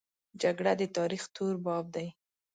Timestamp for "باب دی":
1.65-2.07